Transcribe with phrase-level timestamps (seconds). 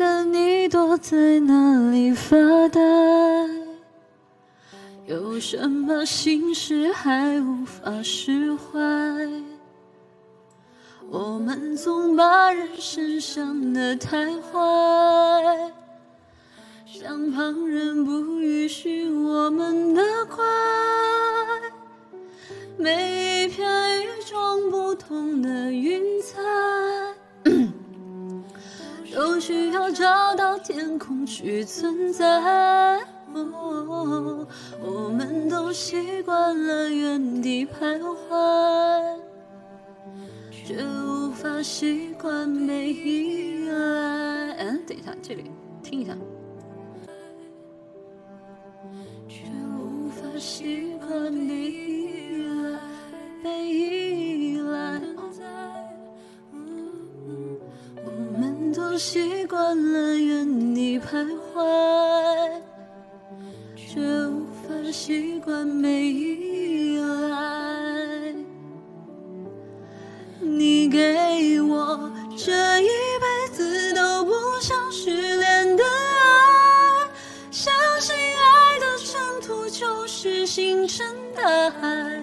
[0.00, 2.34] 但你躲在哪里发
[2.70, 2.80] 呆？
[5.06, 8.80] 有什么心事还无法释怀？
[11.10, 15.70] 我们总把人生想得太坏，
[16.86, 20.42] 像旁人不允许我们的快。
[29.40, 33.00] 需要找到天空去存在。
[33.32, 34.46] 哦
[34.82, 39.18] 我们都习惯了原地徘徊，
[40.50, 44.52] 却无法习惯被依赖。
[44.58, 45.50] 嗯，等一下，这里
[45.82, 46.12] 听一下。
[49.28, 49.44] 却
[49.78, 50.89] 无法习
[59.02, 59.58] 习惯
[59.92, 62.60] 了原地徘徊，
[63.74, 68.34] 却无法习惯被依赖。
[70.38, 77.08] 你给我这一辈子都不想失联的爱，
[77.50, 82.22] 相信爱的征途就是星辰大海，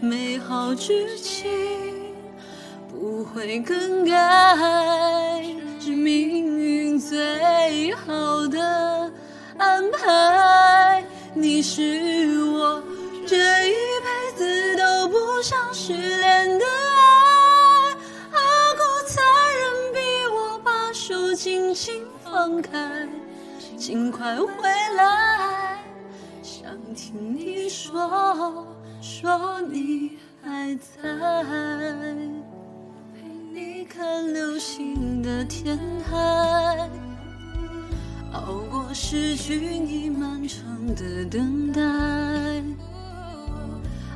[0.00, 1.50] 美好剧情。
[2.88, 4.14] 不会更改，
[6.04, 9.10] 命运最好的
[9.56, 11.02] 安排。
[11.32, 12.82] 你是我
[13.26, 13.36] 这
[13.68, 13.72] 一
[14.04, 17.96] 辈子都不想失联的爱，
[18.32, 18.38] 阿
[18.74, 19.98] 古残忍逼
[20.30, 23.08] 我把手轻轻放开，
[23.78, 24.46] 尽快回
[24.98, 25.78] 来，
[26.42, 28.66] 想听你说
[29.00, 31.02] 说你还在。
[33.84, 36.88] 看流星的天海，
[38.32, 41.80] 熬过失去你漫长的等待，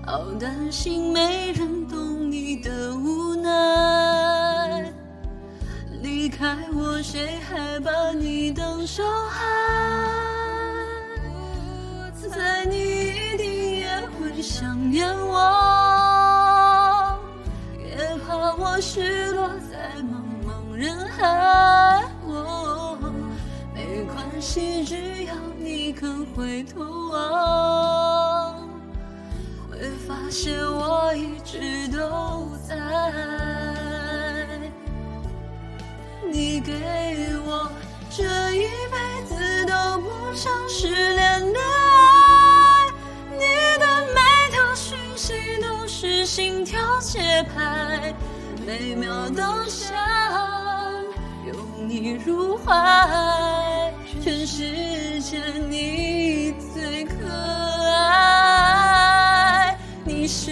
[0.07, 4.93] 好担心没人懂你的无奈。
[6.03, 9.45] 离开我，谁还把你当小孩？
[18.29, 22.99] 怕我失落在茫茫人海，哦，
[23.75, 28.69] 没关系，只要你肯回头望，
[29.71, 32.77] 会发现我一直都在。
[36.31, 36.75] 你给
[47.11, 48.15] 节拍。
[48.67, 49.97] 每秒都想
[51.47, 51.57] 拥
[51.89, 53.91] 你入怀，
[54.23, 55.39] 全世界
[55.71, 57.27] 你最可
[57.95, 59.75] 爱。
[60.05, 60.51] 你是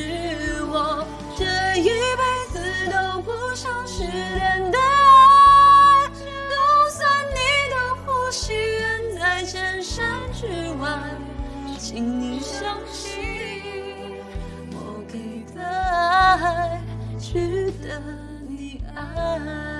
[0.71, 1.07] 我
[1.37, 1.45] 这
[1.79, 2.59] 一辈子
[2.91, 6.25] 都不想失联的爱，就
[6.91, 7.37] 算你
[7.69, 10.03] 的呼吸远在千山
[10.33, 10.47] 之
[10.81, 10.89] 外，
[11.79, 13.13] 请你相信
[14.73, 15.61] 我给的
[16.37, 16.87] 还。
[17.19, 18.01] 值得
[18.47, 19.76] 你爱。